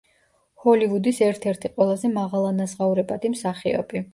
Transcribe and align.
ჰოლივუდის 0.63 1.19
ერთ-ერთი 1.27 1.71
ყველაზე 1.75 2.11
მაღალანაზღაურებადი 2.17 3.33
მსახიობი. 3.37 4.07